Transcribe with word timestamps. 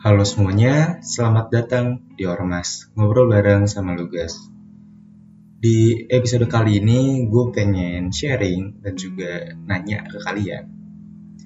Halo 0.00 0.24
semuanya, 0.24 0.96
selamat 1.04 1.52
datang 1.52 2.00
di 2.16 2.24
Ormas, 2.24 2.88
ngobrol 2.96 3.28
bareng 3.28 3.68
sama 3.68 3.92
Lugas. 3.92 4.32
Di 5.60 6.08
episode 6.08 6.48
kali 6.48 6.80
ini, 6.80 7.28
gue 7.28 7.44
pengen 7.52 8.08
sharing 8.08 8.80
dan 8.80 8.96
juga 8.96 9.52
nanya 9.68 10.08
ke 10.08 10.16
kalian 10.24 10.72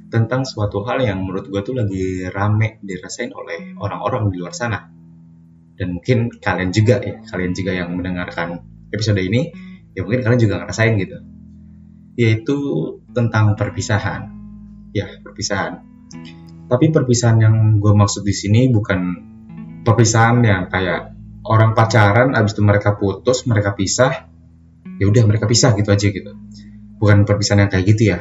tentang 0.07 0.46
suatu 0.46 0.86
hal 0.86 1.03
yang 1.03 1.27
menurut 1.27 1.50
gue 1.50 1.67
tuh 1.67 1.75
lagi 1.75 2.30
rame 2.30 2.79
dirasain 2.79 3.35
oleh 3.35 3.75
orang-orang 3.75 4.30
di 4.30 4.39
luar 4.39 4.55
sana. 4.55 4.86
Dan 5.75 5.98
mungkin 5.98 6.30
kalian 6.39 6.71
juga 6.71 7.02
ya, 7.02 7.27
kalian 7.27 7.59
juga 7.59 7.75
yang 7.75 7.91
mendengarkan 7.91 8.62
episode 8.95 9.18
ini, 9.18 9.50
ya 9.98 10.07
mungkin 10.07 10.23
kalian 10.23 10.39
juga 10.39 10.62
ngerasain 10.62 10.95
gitu. 11.02 11.18
Yaitu 12.14 12.57
tentang 13.18 13.59
perpisahan. 13.59 14.30
Ya, 14.94 15.11
perpisahan 15.27 15.82
tapi 16.71 16.91
perpisahan 16.91 17.39
yang 17.41 17.57
gue 17.79 17.93
maksud 17.93 18.25
di 18.25 18.35
sini 18.35 18.72
bukan 18.72 19.00
perpisahan 19.85 20.41
yang 20.41 20.67
kayak 20.72 21.13
orang 21.45 21.77
pacaran 21.77 22.32
abis 22.32 22.57
itu 22.57 22.63
mereka 22.64 22.96
putus 22.96 23.45
mereka 23.45 23.77
pisah 23.77 24.32
ya 24.99 25.05
udah 25.11 25.22
mereka 25.27 25.45
pisah 25.50 25.75
gitu 25.77 25.91
aja 25.91 26.07
gitu. 26.08 26.32
Bukan 26.99 27.27
perpisahan 27.29 27.67
yang 27.67 27.71
kayak 27.71 27.85
gitu 27.91 28.03
ya. 28.14 28.19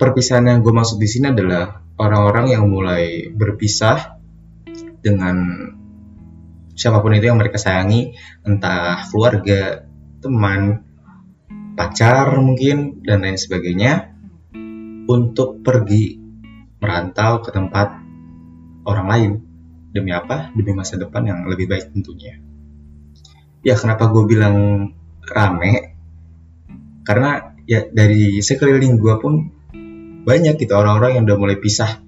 Perpisahan 0.00 0.48
yang 0.48 0.58
gue 0.64 0.72
maksud 0.72 0.96
di 0.96 1.08
sini 1.08 1.30
adalah 1.30 1.84
orang-orang 2.00 2.56
yang 2.56 2.64
mulai 2.66 3.28
berpisah 3.28 4.16
dengan 5.04 5.36
siapa 6.72 7.04
pun 7.04 7.12
itu 7.12 7.28
yang 7.28 7.36
mereka 7.36 7.60
sayangi 7.60 8.16
entah 8.40 9.04
keluarga 9.12 9.84
teman 10.24 10.88
pacar 11.76 12.40
mungkin 12.40 13.04
dan 13.04 13.24
lain 13.24 13.36
sebagainya 13.36 14.16
untuk 15.04 15.60
pergi 15.60 16.19
merantau 16.80 17.44
ke 17.44 17.52
tempat 17.52 18.00
orang 18.88 19.06
lain. 19.06 19.30
Demi 19.90 20.10
apa? 20.14 20.50
Demi 20.56 20.72
masa 20.72 20.96
depan 20.96 21.26
yang 21.26 21.44
lebih 21.46 21.68
baik 21.68 21.92
tentunya. 21.92 22.40
Ya 23.60 23.76
kenapa 23.76 24.08
gue 24.08 24.24
bilang 24.24 24.88
rame? 25.28 25.94
Karena 27.04 27.54
ya 27.68 27.84
dari 27.86 28.40
sekeliling 28.40 28.96
gue 28.96 29.14
pun 29.20 29.34
banyak 30.24 30.56
gitu 30.60 30.72
orang-orang 30.76 31.20
yang 31.20 31.24
udah 31.28 31.38
mulai 31.38 31.56
pisah 31.58 32.00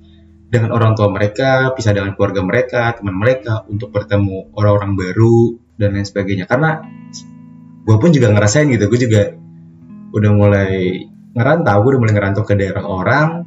dengan 0.52 0.76
orang 0.76 0.92
tua 0.92 1.08
mereka, 1.08 1.72
pisah 1.72 1.96
dengan 1.96 2.12
keluarga 2.12 2.44
mereka, 2.44 2.92
teman 2.92 3.16
mereka 3.16 3.64
untuk 3.72 3.88
bertemu 3.88 4.52
orang-orang 4.52 4.92
baru 5.00 5.56
dan 5.80 5.96
lain 5.96 6.04
sebagainya. 6.04 6.44
Karena 6.44 6.84
gue 7.82 7.96
pun 7.96 8.12
juga 8.12 8.28
ngerasain 8.30 8.68
gitu, 8.68 8.84
gue 8.92 9.00
juga 9.00 9.22
udah 10.12 10.30
mulai 10.36 11.08
ngerantau, 11.32 11.76
gue 11.80 11.90
udah 11.96 12.00
mulai 12.04 12.14
ngerantau 12.14 12.44
ke 12.44 12.52
daerah 12.52 12.84
orang, 12.84 13.41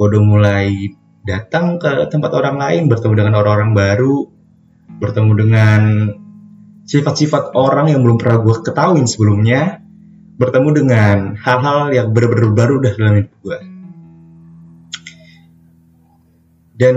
gue 0.00 0.08
udah 0.16 0.24
mulai 0.24 0.96
datang 1.28 1.76
ke 1.76 2.08
tempat 2.08 2.32
orang 2.32 2.56
lain, 2.56 2.88
bertemu 2.88 3.20
dengan 3.20 3.36
orang-orang 3.36 3.76
baru, 3.76 4.32
bertemu 4.96 5.32
dengan 5.36 5.80
sifat-sifat 6.88 7.52
orang 7.52 7.92
yang 7.92 8.00
belum 8.00 8.16
pernah 8.16 8.40
gue 8.40 8.64
ketahuin 8.64 9.04
sebelumnya, 9.04 9.84
bertemu 10.40 10.68
dengan 10.72 11.16
hal-hal 11.36 11.92
yang 11.92 12.16
benar-benar 12.16 12.48
baru 12.56 12.72
udah 12.80 12.92
dalam 12.96 13.14
hidup 13.20 13.34
gue. 13.44 13.58
Dan 16.80 16.96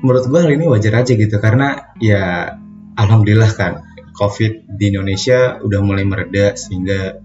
menurut 0.00 0.24
gue 0.24 0.40
hal 0.40 0.56
ini 0.56 0.64
wajar 0.64 0.96
aja 0.96 1.12
gitu, 1.12 1.36
karena 1.44 1.92
ya 2.00 2.56
alhamdulillah 2.96 3.52
kan, 3.52 3.84
COVID 4.16 4.80
di 4.80 4.88
Indonesia 4.88 5.60
udah 5.60 5.80
mulai 5.84 6.08
mereda 6.08 6.56
sehingga 6.56 7.20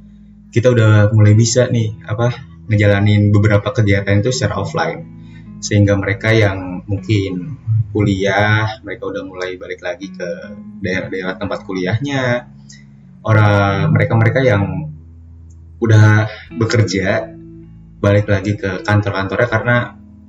kita 0.51 0.75
udah 0.75 1.15
mulai 1.15 1.31
bisa 1.39 1.71
nih 1.71 2.03
apa 2.03 2.54
ngejalanin 2.69 3.29
beberapa 3.29 3.71
kegiatan 3.71 4.21
itu 4.21 4.33
secara 4.33 4.61
offline. 4.61 5.05
Sehingga 5.61 5.97
mereka 5.97 6.33
yang 6.33 6.85
mungkin 6.85 7.57
kuliah 7.95 8.83
mereka 8.83 9.07
udah 9.07 9.23
mulai 9.23 9.55
balik 9.55 9.79
lagi 9.79 10.11
ke 10.11 10.29
daerah-daerah 10.83 11.39
tempat 11.39 11.63
kuliahnya. 11.63 12.51
Orang 13.25 13.95
mereka-mereka 13.95 14.45
yang 14.45 14.93
udah 15.81 16.29
bekerja 16.53 17.33
balik 17.97 18.29
lagi 18.29 18.53
ke 18.53 18.85
kantor-kantornya 18.85 19.49
karena 19.49 19.75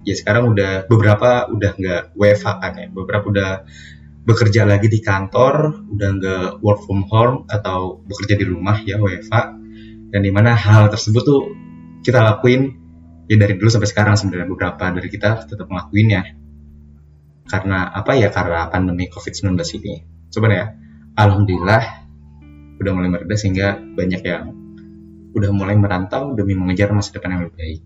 ya 0.06 0.14
sekarang 0.16 0.48
udah 0.48 0.88
beberapa 0.88 1.50
udah 1.52 1.70
nggak 1.76 2.02
WFH 2.16 2.46
kan 2.62 2.72
ya. 2.78 2.86
Beberapa 2.88 3.26
udah 3.28 3.50
bekerja 4.26 4.66
lagi 4.66 4.90
di 4.90 4.98
kantor 4.98 5.86
udah 5.92 6.08
nggak 6.18 6.50
work 6.64 6.82
from 6.82 7.06
home 7.06 7.46
atau 7.46 8.02
bekerja 8.06 8.34
di 8.34 8.46
rumah 8.48 8.80
ya 8.82 8.98
WFH 8.98 9.34
dan 10.10 10.20
di 10.22 10.30
mana 10.34 10.58
hal 10.58 10.90
tersebut 10.90 11.22
tuh 11.22 11.65
kita 12.06 12.22
lakuin 12.22 12.70
ya 13.26 13.34
dari 13.34 13.58
dulu 13.58 13.66
sampai 13.66 13.90
sekarang 13.90 14.14
sebenarnya 14.14 14.46
beberapa 14.46 14.94
dari 14.94 15.10
kita 15.10 15.42
tetap 15.50 15.66
ngelakuinnya 15.66 16.46
karena 17.46 17.94
apa 17.94 18.18
ya? 18.18 18.28
Karena 18.34 18.66
pandemi 18.66 19.06
COVID-19 19.06 19.54
ini. 19.78 20.02
Coba 20.34 20.46
ya. 20.50 20.66
Alhamdulillah 21.16 21.82
udah 22.76 22.92
mulai 22.92 23.08
mereda 23.08 23.34
sehingga 23.38 23.78
banyak 23.78 24.20
yang 24.20 24.52
udah 25.32 25.50
mulai 25.54 25.78
merantau 25.78 26.34
demi 26.36 26.52
mengejar 26.58 26.92
masa 26.92 27.14
depan 27.16 27.38
yang 27.38 27.42
lebih 27.48 27.56
baik. 27.56 27.80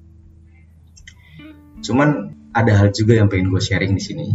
Cuman 1.85 2.09
ada 2.51 2.73
hal 2.75 2.89
juga 2.91 3.21
yang 3.21 3.31
pengen 3.31 3.53
gue 3.53 3.63
sharing 3.63 3.93
di 3.95 4.03
sini. 4.03 4.27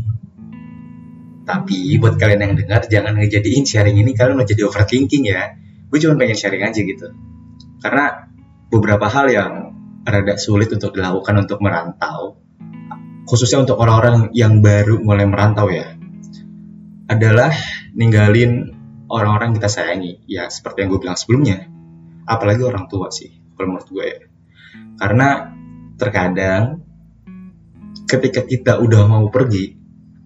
Tapi 1.46 1.98
buat 2.02 2.18
kalian 2.18 2.42
yang 2.42 2.56
dengar 2.58 2.86
jangan 2.88 3.18
ngejadiin 3.18 3.66
sharing 3.66 3.98
ini. 3.98 4.14
Kalian 4.14 4.38
menjadi 4.38 4.70
overthinking 4.70 5.26
ya. 5.26 5.58
Gue 5.90 5.98
cuma 6.00 6.16
pengen 6.22 6.38
sharing 6.38 6.64
aja 6.64 6.80
gitu. 6.80 7.08
Karena 7.82 8.30
beberapa 8.70 9.10
hal 9.10 9.26
yang 9.30 9.52
rada 10.06 10.38
sulit 10.38 10.70
untuk 10.70 10.94
dilakukan 10.94 11.50
untuk 11.50 11.60
merantau, 11.66 12.38
khususnya 13.26 13.66
untuk 13.66 13.82
orang-orang 13.82 14.30
yang 14.38 14.62
baru 14.62 15.02
mulai 15.02 15.26
merantau 15.26 15.68
ya, 15.74 15.98
adalah 17.10 17.52
ninggalin 17.98 18.78
orang-orang 19.10 19.58
kita 19.58 19.68
sayangi. 19.68 20.22
Ya 20.30 20.48
seperti 20.48 20.86
yang 20.86 20.94
gue 20.94 21.02
bilang 21.02 21.18
sebelumnya, 21.18 21.66
apalagi 22.30 22.62
orang 22.62 22.86
tua 22.86 23.10
sih, 23.10 23.34
kalau 23.58 23.76
menurut 23.76 23.90
gue 23.90 24.06
ya. 24.06 24.20
Karena 24.96 25.28
terkadang 25.98 26.86
ketika 28.06 28.46
kita 28.46 28.78
udah 28.78 29.10
mau 29.10 29.26
pergi, 29.34 29.74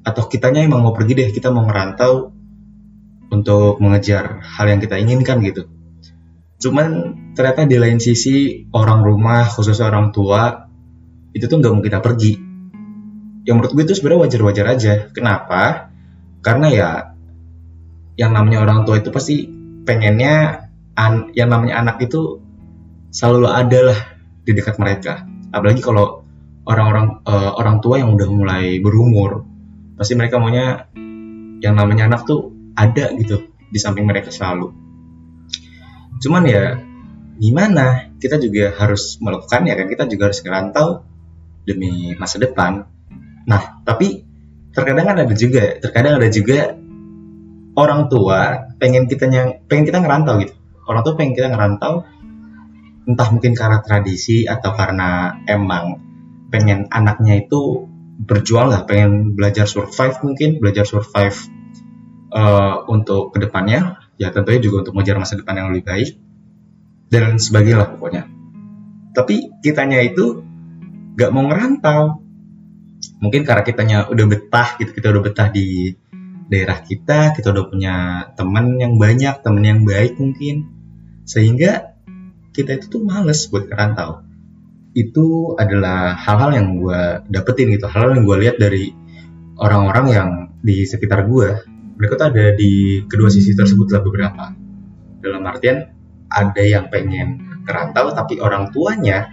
atau 0.03 0.27
kitanya 0.27 0.67
emang 0.67 0.83
mau 0.83 0.91
pergi 0.91 1.13
deh, 1.15 1.29
kita 1.31 1.55
mau 1.55 1.63
merantau 1.63 2.35
untuk 3.29 3.79
mengejar 3.79 4.41
hal 4.43 4.65
yang 4.67 4.81
kita 4.81 4.97
inginkan 4.97 5.39
gitu 5.45 5.78
Cuman 6.59 6.87
ternyata 7.31 7.63
di 7.63 7.79
lain 7.79 8.03
sisi 8.03 8.67
orang 8.75 8.99
rumah 8.99 9.47
khususnya 9.47 9.87
orang 9.87 10.11
tua 10.11 10.67
itu 11.31 11.47
tuh 11.47 11.57
nggak 11.63 11.71
mau 11.71 11.79
kita 11.79 12.03
pergi. 12.03 12.35
Yang 13.47 13.55
menurut 13.55 13.71
gue 13.71 13.83
itu 13.87 13.95
sebenarnya 13.95 14.21
wajar-wajar 14.27 14.65
aja. 14.67 14.93
Kenapa? 15.15 15.87
Karena 16.43 16.67
ya 16.67 16.89
yang 18.19 18.35
namanya 18.35 18.67
orang 18.67 18.83
tua 18.83 18.99
itu 18.99 19.07
pasti 19.07 19.47
pengennya 19.87 20.67
an 20.99 21.31
yang 21.31 21.47
namanya 21.47 21.79
anak 21.79 22.03
itu 22.03 22.43
selalu 23.15 23.47
ada 23.47 23.79
lah 23.95 23.99
di 24.43 24.51
dekat 24.51 24.75
mereka. 24.75 25.23
Apalagi 25.55 25.79
kalau 25.79 26.27
orang-orang 26.67 27.23
uh, 27.23 27.55
orang 27.55 27.79
tua 27.79 28.03
yang 28.03 28.11
udah 28.11 28.27
mulai 28.27 28.83
berumur, 28.83 29.47
pasti 29.95 30.19
mereka 30.19 30.43
maunya 30.43 30.91
yang 31.63 31.79
namanya 31.79 32.11
anak 32.11 32.27
tuh 32.27 32.51
ada 32.75 33.15
gitu 33.15 33.47
di 33.71 33.79
samping 33.79 34.03
mereka 34.03 34.27
selalu 34.27 34.88
cuman 36.19 36.43
ya 36.45 36.63
gimana? 37.39 38.11
Kita 38.19 38.35
juga 38.35 38.75
harus 38.75 39.15
melakukan 39.23 39.63
ya 39.63 39.73
kan? 39.79 39.87
Kita 39.87 40.03
juga 40.11 40.31
harus 40.31 40.39
ngerantau 40.43 40.87
demi 41.63 42.13
masa 42.19 42.37
depan. 42.37 42.85
Nah 43.47 43.61
tapi 43.87 44.27
terkadang 44.75 45.05
kan 45.07 45.17
ada 45.23 45.35
juga 45.35 45.79
terkadang 45.79 46.19
ada 46.19 46.29
juga 46.29 46.75
orang 47.79 48.11
tua 48.11 48.69
pengen 48.77 49.07
kita 49.07 49.31
yang 49.31 49.63
pengen 49.65 49.87
kita 49.87 49.99
ngerantau 50.03 50.35
gitu. 50.43 50.53
Orang 50.85 51.01
tua 51.07 51.15
pengen 51.15 51.33
kita 51.37 51.47
ngerantau 51.49 52.03
entah 53.09 53.29
mungkin 53.33 53.57
karena 53.57 53.81
tradisi 53.81 54.45
atau 54.45 54.75
karena 54.75 55.41
emang 55.49 55.97
pengen 56.53 56.89
anaknya 56.93 57.41
itu 57.41 57.89
berjuang 58.19 58.69
lah 58.69 58.83
pengen 58.83 59.33
belajar 59.33 59.63
survive 59.63 60.19
mungkin 60.21 60.59
belajar 60.59 60.83
survive 60.83 61.37
uh, 62.35 62.83
untuk 62.91 63.31
ke 63.31 63.47
depannya 63.47 63.95
ya 64.19 64.35
tentunya 64.35 64.59
juga 64.59 64.83
untuk 64.83 64.93
mengejar 64.99 65.15
masa 65.15 65.39
depan 65.39 65.55
yang 65.55 65.67
lebih 65.71 65.87
baik 65.87 66.09
dan 67.07 67.39
sebagainya 67.39 67.95
pokoknya. 67.95 68.23
Tapi 69.15 69.63
kitanya 69.63 70.03
itu 70.03 70.43
gak 71.15 71.31
mau 71.31 71.47
ngerantau. 71.47 72.21
Mungkin 73.23 73.47
karena 73.47 73.63
kitanya 73.63 73.97
udah 74.11 74.25
betah 74.27 74.75
gitu 74.75 74.91
kita 74.91 75.15
udah 75.15 75.23
betah 75.23 75.47
di 75.47 75.95
daerah 76.51 76.81
kita 76.81 77.31
kita 77.37 77.53
udah 77.55 77.65
punya 77.71 77.95
teman 78.35 78.75
yang 78.75 78.99
banyak 78.99 79.39
teman 79.39 79.63
yang 79.63 79.81
baik 79.87 80.19
mungkin. 80.19 80.67
Sehingga 81.23 81.95
kita 82.51 82.75
itu 82.75 82.99
tuh 82.99 83.01
males 83.07 83.47
buat 83.47 83.71
ngerantau. 83.71 84.27
Itu 84.91 85.55
adalah 85.55 86.19
hal-hal 86.19 86.59
yang 86.59 86.67
gue 86.75 87.01
dapetin 87.31 87.71
gitu 87.71 87.87
hal-hal 87.87 88.19
yang 88.19 88.23
gue 88.27 88.37
lihat 88.43 88.55
dari 88.59 88.91
orang-orang 89.55 90.05
yang 90.11 90.29
di 90.59 90.83
sekitar 90.83 91.23
gue 91.27 91.78
mereka 91.99 92.15
tuh 92.15 92.27
ada 92.31 92.45
di 92.55 93.03
kedua 93.03 93.27
sisi 93.27 93.51
tersebut 93.51 93.91
lah 93.91 94.01
beberapa 94.01 94.55
dalam 95.19 95.43
artian 95.43 95.91
ada 96.31 96.63
yang 96.63 96.87
pengen 96.87 97.43
ngerantau 97.67 98.15
tapi 98.15 98.39
orang 98.39 98.71
tuanya 98.71 99.27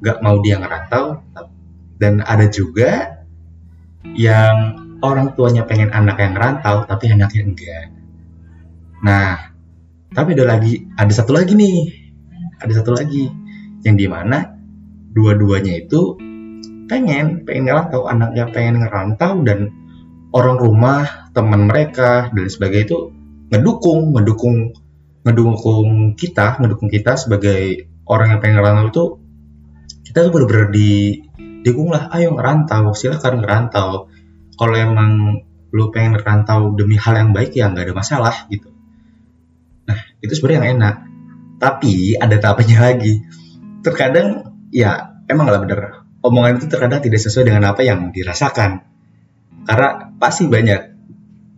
nggak 0.00 0.24
mau 0.24 0.40
dia 0.40 0.56
ngerantau 0.56 1.20
dan 2.00 2.24
ada 2.24 2.48
juga 2.48 3.20
yang 4.16 4.86
orang 5.04 5.36
tuanya 5.36 5.68
pengen 5.68 5.92
anak 5.92 6.16
yang 6.20 6.32
ngerantau 6.32 6.88
tapi 6.88 7.12
anaknya 7.12 7.42
enggak. 7.44 7.86
Nah, 9.04 9.52
tapi 10.12 10.32
ada 10.32 10.56
lagi, 10.56 10.88
ada 10.96 11.12
satu 11.12 11.36
lagi 11.36 11.52
nih, 11.52 11.92
ada 12.60 12.72
satu 12.72 12.96
lagi 12.96 13.28
yang 13.84 13.96
di 14.00 14.08
mana 14.08 14.56
dua-duanya 15.12 15.84
itu 15.84 16.16
pengen, 16.88 17.44
pengen 17.44 17.68
ngerantau, 17.68 18.08
anaknya 18.08 18.48
pengen 18.48 18.80
ngerantau 18.80 19.44
dan 19.44 19.72
orang 20.36 20.60
rumah, 20.60 21.32
teman 21.32 21.64
mereka 21.64 22.28
dan 22.28 22.46
sebagainya 22.52 22.84
itu 22.92 22.98
ngedukung, 23.48 24.12
ngedukung, 24.12 24.76
ngedukung 25.24 26.12
kita, 26.12 26.60
ngedukung 26.60 26.92
kita 26.92 27.16
sebagai 27.16 27.88
orang 28.04 28.36
yang 28.36 28.40
pengen 28.44 28.60
ngerantau 28.60 28.86
itu 28.92 29.04
kita 30.04 30.28
tuh 30.28 30.30
bener-bener 30.36 30.68
di 30.68 31.24
dukung 31.64 31.88
lah, 31.88 32.12
ayo 32.12 32.36
ngerantau, 32.36 32.92
silahkan 32.92 33.40
ngerantau. 33.40 34.12
Kalau 34.56 34.74
emang 34.76 35.40
lu 35.72 35.92
pengen 35.92 36.20
rantau 36.20 36.72
demi 36.76 36.96
hal 36.96 37.16
yang 37.16 37.30
baik 37.36 37.52
ya 37.56 37.68
nggak 37.72 37.90
ada 37.90 37.94
masalah 37.96 38.34
gitu. 38.52 38.72
Nah 39.88 39.98
itu 40.20 40.32
sebenarnya 40.36 40.56
yang 40.60 40.68
enak. 40.78 40.94
Tapi 41.56 42.16
ada 42.16 42.36
tahapannya 42.36 42.78
lagi. 42.92 43.14
Terkadang 43.84 44.28
ya 44.72 45.20
emang 45.28 45.48
lah 45.48 45.60
bener. 45.60 45.80
Omongan 46.24 46.58
itu 46.58 46.66
terkadang 46.72 47.04
tidak 47.04 47.20
sesuai 47.20 47.52
dengan 47.52 47.76
apa 47.76 47.84
yang 47.84 48.10
dirasakan 48.10 48.95
karena 49.66 50.14
pasti 50.16 50.46
banyak 50.46 50.80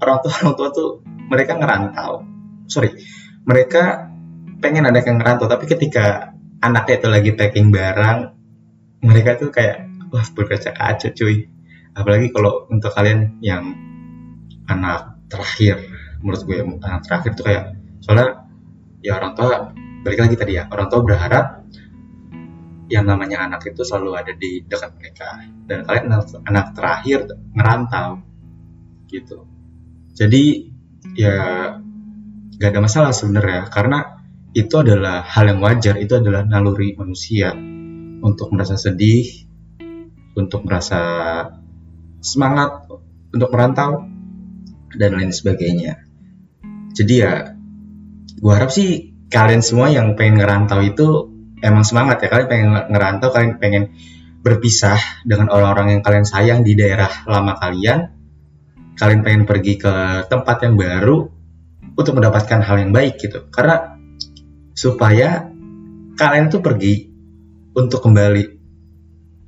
orang 0.00 0.18
tua 0.24 0.32
orang 0.42 0.54
tua 0.56 0.68
tuh 0.72 0.88
mereka 1.28 1.60
ngerantau. 1.60 2.24
Sorry 2.68 2.96
mereka 3.44 4.08
pengen 4.58 4.88
ada 4.88 5.00
yang 5.00 5.20
ngerantau 5.20 5.46
tapi 5.46 5.68
ketika 5.68 6.34
anaknya 6.64 6.94
itu 6.98 7.08
lagi 7.08 7.30
packing 7.36 7.68
barang 7.70 8.18
mereka 9.04 9.38
tuh 9.38 9.52
kayak 9.54 9.86
wah 10.10 10.26
berkaca-kaca 10.34 11.12
cuy. 11.14 11.46
Apalagi 11.94 12.30
kalau 12.32 12.66
untuk 12.70 12.94
kalian 12.94 13.38
yang 13.44 13.74
anak 14.68 15.18
terakhir 15.28 15.80
menurut 16.20 16.42
gue 16.44 16.58
anak 16.82 17.02
terakhir 17.06 17.32
tuh 17.38 17.44
kayak 17.46 17.64
soalnya 18.02 18.48
ya 19.04 19.18
orang 19.18 19.32
tua 19.38 19.70
balik 20.02 20.18
lagi 20.24 20.34
tadi 20.34 20.52
ya 20.58 20.66
orang 20.70 20.88
tua 20.90 21.00
berharap 21.04 21.68
yang 22.88 23.04
namanya 23.04 23.44
anak 23.44 23.68
itu 23.68 23.84
selalu 23.84 24.16
ada 24.16 24.32
di 24.32 24.64
dekat 24.64 24.96
mereka. 24.96 25.44
Dan 25.68 25.84
kalian 25.84 26.04
anak, 26.08 26.24
anak 26.44 26.66
terakhir 26.72 27.18
ngerantau. 27.52 28.24
Gitu. 29.08 29.38
Jadi 30.16 30.44
ya 31.14 31.36
gak 32.58 32.70
ada 32.72 32.80
masalah 32.80 33.12
sebenarnya. 33.12 33.68
Karena 33.68 34.18
itu 34.56 34.74
adalah 34.80 35.20
hal 35.22 35.52
yang 35.52 35.60
wajar. 35.60 36.00
Itu 36.00 36.18
adalah 36.20 36.44
naluri 36.48 36.96
manusia. 36.96 37.52
Untuk 38.18 38.50
merasa 38.50 38.74
sedih 38.74 39.48
untuk 40.38 40.62
merasa 40.62 41.02
semangat 42.22 42.86
untuk 43.34 43.50
merantau 43.50 44.06
dan 44.94 45.10
lain 45.18 45.34
sebagainya. 45.34 46.06
Jadi 46.94 47.14
ya, 47.18 47.58
gue 48.38 48.52
harap 48.54 48.70
sih 48.70 49.18
kalian 49.28 49.60
semua 49.60 49.90
yang 49.90 50.14
pengen 50.14 50.40
ngerantau 50.40 50.80
itu 50.86 51.08
emang 51.64 51.84
semangat 51.86 52.22
ya 52.24 52.28
kalian 52.30 52.48
pengen 52.48 52.70
ngerantau, 52.92 53.28
kalian 53.30 53.58
pengen 53.58 53.84
berpisah 54.42 54.98
dengan 55.26 55.50
orang-orang 55.50 55.98
yang 55.98 56.02
kalian 56.02 56.26
sayang 56.26 56.60
di 56.62 56.78
daerah 56.78 57.10
lama 57.26 57.58
kalian, 57.58 58.10
kalian 58.94 59.20
pengen 59.26 59.42
pergi 59.44 59.74
ke 59.78 59.92
tempat 60.30 60.62
yang 60.64 60.78
baru 60.78 61.26
untuk 61.98 62.12
mendapatkan 62.14 62.62
hal 62.62 62.76
yang 62.78 62.92
baik 62.94 63.18
gitu. 63.18 63.50
Karena 63.50 63.98
supaya 64.74 65.50
kalian 66.14 66.50
tuh 66.50 66.62
pergi 66.62 67.10
untuk 67.74 68.02
kembali. 68.02 68.58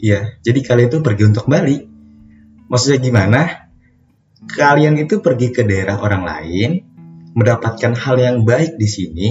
Ya, 0.01 0.35
jadi 0.41 0.61
kalian 0.65 0.89
tuh 0.89 1.03
pergi 1.05 1.29
untuk 1.29 1.45
kembali 1.45 1.91
Maksudnya 2.71 3.03
gimana? 3.03 3.41
Kalian 4.47 4.95
itu 5.03 5.19
pergi 5.19 5.51
ke 5.51 5.67
daerah 5.67 5.99
orang 5.99 6.23
lain, 6.23 6.71
mendapatkan 7.35 7.99
hal 7.99 8.15
yang 8.15 8.47
baik 8.47 8.79
di 8.79 8.87
sini, 8.87 9.29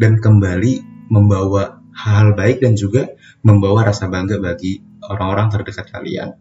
dan 0.00 0.16
kembali 0.16 0.80
membawa 1.12 1.81
hal 1.92 2.32
baik 2.32 2.64
dan 2.64 2.74
juga 2.74 3.12
membawa 3.44 3.86
rasa 3.86 4.08
bangga 4.08 4.40
bagi 4.40 4.80
orang-orang 5.04 5.52
terdekat 5.52 5.86
kalian. 5.92 6.34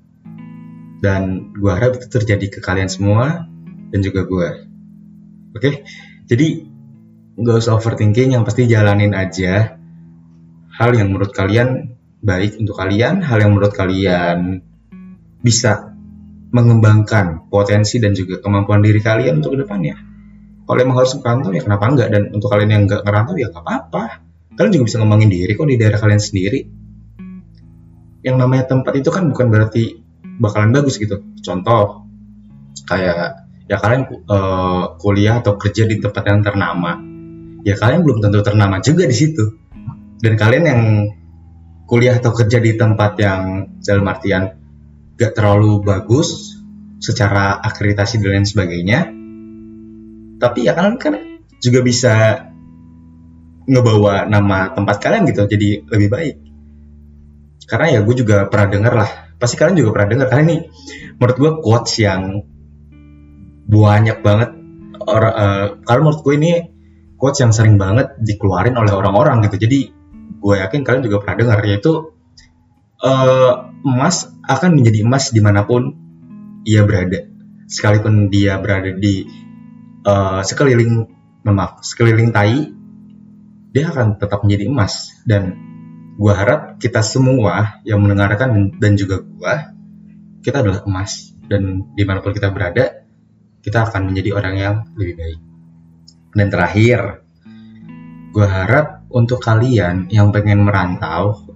Dan 1.02 1.52
gue 1.56 1.72
harap 1.72 1.98
itu 1.98 2.08
terjadi 2.08 2.48
ke 2.48 2.60
kalian 2.62 2.88
semua 2.88 3.50
dan 3.90 4.00
juga 4.06 4.24
gue. 4.24 4.50
Oke, 5.58 5.84
jadi 6.30 6.48
nggak 7.36 7.58
usah 7.58 7.76
overthinking, 7.76 8.38
yang 8.38 8.46
pasti 8.48 8.70
jalanin 8.70 9.12
aja 9.18 9.76
hal 10.72 10.90
yang 10.96 11.12
menurut 11.12 11.34
kalian 11.36 11.98
baik 12.22 12.56
untuk 12.62 12.78
kalian, 12.78 13.26
hal 13.26 13.42
yang 13.42 13.52
menurut 13.52 13.74
kalian 13.74 14.62
bisa 15.42 15.92
mengembangkan 16.52 17.50
potensi 17.50 17.98
dan 17.98 18.14
juga 18.14 18.38
kemampuan 18.44 18.84
diri 18.84 19.02
kalian 19.02 19.42
untuk 19.42 19.58
ke 19.58 19.66
depannya. 19.66 19.98
Kalau 20.68 20.80
emang 20.80 21.04
harus 21.04 21.18
merantau 21.18 21.52
ya 21.52 21.64
kenapa 21.66 21.84
enggak 21.90 22.08
dan 22.14 22.32
untuk 22.32 22.48
kalian 22.48 22.70
yang 22.72 22.84
enggak 22.86 23.02
ngerantau 23.04 23.36
ya 23.36 23.48
nggak 23.50 23.64
apa-apa. 23.66 24.04
Kalian 24.62 24.78
juga 24.78 24.94
bisa 24.94 25.02
ngembangin 25.02 25.34
diri 25.34 25.58
kok 25.58 25.66
di 25.66 25.78
daerah 25.82 25.98
kalian 25.98 26.22
sendiri. 26.22 26.60
Yang 28.22 28.36
namanya 28.38 28.70
tempat 28.70 28.94
itu 28.94 29.10
kan 29.10 29.26
bukan 29.26 29.50
berarti 29.50 29.98
bakalan 30.38 30.70
bagus 30.70 31.02
gitu. 31.02 31.18
Contoh 31.42 32.06
kayak 32.86 33.50
ya 33.66 33.82
kalian 33.82 34.06
uh, 34.30 35.02
kuliah 35.02 35.42
atau 35.42 35.58
kerja 35.58 35.90
di 35.90 35.98
tempat 35.98 36.22
yang 36.30 36.46
ternama. 36.46 37.02
Ya 37.66 37.74
kalian 37.74 38.06
belum 38.06 38.22
tentu 38.22 38.46
ternama 38.46 38.78
juga 38.86 39.10
di 39.10 39.18
situ. 39.18 39.58
Dan 40.22 40.38
kalian 40.38 40.64
yang 40.70 40.82
kuliah 41.90 42.22
atau 42.22 42.30
kerja 42.30 42.62
di 42.62 42.78
tempat 42.78 43.18
yang 43.18 43.66
dalam 43.82 44.06
artian 44.06 44.62
gak 45.18 45.34
terlalu 45.34 45.82
bagus 45.82 46.54
secara 47.02 47.58
akreditasi 47.66 48.22
dan 48.22 48.30
lain 48.38 48.46
sebagainya 48.46 49.00
tapi 50.38 50.70
ya 50.70 50.78
kalian 50.78 51.02
kan 51.02 51.42
juga 51.62 51.80
bisa 51.86 52.14
ngebawa 53.66 54.26
nama 54.26 54.74
tempat 54.74 54.98
kalian 55.02 55.28
gitu 55.30 55.46
jadi 55.46 55.86
lebih 55.86 56.10
baik. 56.10 56.36
Karena 57.70 57.88
ya 57.98 58.00
gue 58.04 58.16
juga 58.18 58.50
pernah 58.52 58.68
denger 58.68 58.94
lah 58.94 59.10
pasti 59.42 59.58
kalian 59.58 59.82
juga 59.82 59.98
pernah 59.98 60.10
denger 60.14 60.28
karena 60.30 60.44
ini 60.46 60.58
menurut 61.18 61.38
gue 61.42 61.52
quotes 61.66 61.94
yang 61.98 62.46
banyak 63.66 64.22
banget 64.22 64.50
orang 65.02 65.34
uh, 65.34 65.66
kalau 65.82 66.02
menurut 66.06 66.22
gue 66.22 66.34
ini 66.38 66.52
quotes 67.18 67.42
yang 67.42 67.50
sering 67.50 67.82
banget 67.82 68.14
dikeluarin 68.22 68.78
oleh 68.78 68.94
orang-orang 68.94 69.46
gitu. 69.50 69.62
Jadi 69.66 69.80
gue 70.42 70.56
yakin 70.58 70.82
kalian 70.86 71.06
juga 71.06 71.22
pernah 71.22 71.38
dengar 71.42 71.60
yaitu 71.66 72.14
uh, 73.02 73.54
emas 73.82 74.30
akan 74.46 74.78
menjadi 74.78 75.06
emas 75.06 75.34
di 75.34 75.42
mana 75.42 75.66
pun 75.66 75.94
ia 76.66 76.86
berada. 76.86 77.26
Sekalipun 77.66 78.30
dia 78.30 78.60
berada 78.62 78.94
di 78.94 79.26
uh, 80.06 80.42
sekeliling 80.46 81.08
maaf 81.42 81.82
sekeliling 81.82 82.30
tai 82.30 82.81
dia 83.72 83.90
akan 83.90 84.20
tetap 84.20 84.44
menjadi 84.44 84.68
emas. 84.68 85.24
Dan 85.24 85.56
gua 86.20 86.36
harap 86.38 86.78
kita 86.78 87.02
semua 87.02 87.82
yang 87.88 88.04
mendengarkan 88.04 88.76
dan 88.78 88.92
juga 89.00 89.24
gua 89.24 89.74
kita 90.44 90.64
adalah 90.64 90.84
emas. 90.86 91.34
Dan 91.48 91.92
di 91.96 92.04
mana 92.04 92.24
pun 92.24 92.32
kita 92.32 92.52
berada 92.52 93.04
kita 93.62 93.88
akan 93.88 94.12
menjadi 94.12 94.30
orang 94.36 94.56
yang 94.60 94.76
lebih 94.96 95.16
baik. 95.18 95.40
Dan 96.36 96.48
terakhir 96.52 97.00
gua 98.32 98.48
harap 98.48 98.88
untuk 99.12 99.44
kalian 99.44 100.08
yang 100.08 100.32
pengen 100.32 100.64
merantau 100.64 101.52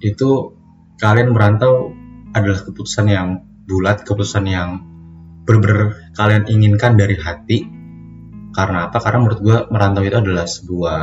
itu 0.00 0.54
kalian 0.96 1.34
merantau 1.34 1.92
adalah 2.30 2.62
keputusan 2.62 3.06
yang 3.10 3.28
bulat, 3.66 4.06
keputusan 4.06 4.44
yang 4.46 4.68
benar-benar 5.44 5.98
kalian 6.14 6.44
inginkan 6.46 6.94
dari 6.94 7.16
hati. 7.18 7.79
Karena 8.50 8.90
apa? 8.90 8.98
Karena 8.98 9.18
menurut 9.22 9.40
gue 9.40 9.58
merantau 9.70 10.02
itu 10.02 10.16
adalah 10.18 10.46
sebuah 10.46 11.00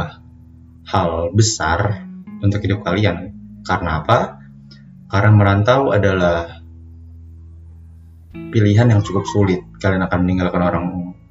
hal 0.88 1.10
besar 1.32 2.08
untuk 2.44 2.60
hidup 2.64 2.84
kalian. 2.84 3.34
Karena 3.64 4.04
apa? 4.04 4.40
Karena 5.08 5.32
merantau 5.32 5.96
adalah 5.96 6.60
pilihan 8.32 8.88
yang 8.92 9.02
cukup 9.04 9.24
sulit. 9.28 9.64
Kalian 9.80 10.04
akan 10.08 10.20
meninggalkan 10.24 10.62
orang 10.64 10.86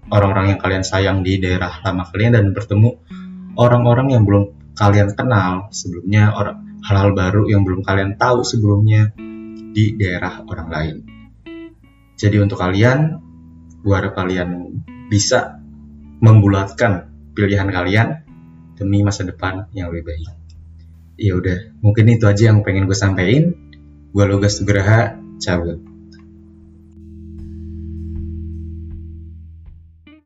orang-orang 0.08 0.56
yang 0.56 0.60
kalian 0.60 0.84
sayang 0.86 1.18
di 1.26 1.42
daerah 1.42 1.82
lama 1.82 2.06
kalian 2.08 2.38
dan 2.38 2.44
bertemu 2.54 2.94
orang-orang 3.58 4.14
yang 4.14 4.22
belum 4.22 4.54
kalian 4.76 5.16
kenal 5.16 5.72
sebelumnya 5.72 6.30
hal-hal 6.84 7.10
baru 7.16 7.48
yang 7.48 7.64
belum 7.64 7.82
kalian 7.82 8.14
tahu 8.20 8.44
sebelumnya 8.44 9.10
di 9.72 9.96
daerah 9.96 10.44
orang 10.46 10.68
lain. 10.68 10.96
Jadi 12.16 12.36
untuk 12.40 12.56
kalian, 12.56 13.20
gue 13.84 13.92
harap 13.92 14.16
kalian 14.16 14.80
bisa 15.12 15.60
membulatkan 16.20 17.12
pilihan 17.36 17.68
kalian 17.68 18.24
demi 18.76 19.04
masa 19.04 19.24
depan 19.24 19.68
yang 19.72 19.92
lebih 19.92 20.12
baik. 20.12 20.28
Ya 21.16 21.32
udah, 21.32 21.58
mungkin 21.80 22.12
itu 22.12 22.28
aja 22.28 22.52
yang 22.52 22.60
pengen 22.60 22.84
gue 22.84 22.96
sampaikan. 22.96 23.56
Gue 24.12 24.24
Logas 24.28 24.60
Tugraha, 24.60 25.16
cabut. 25.40 25.80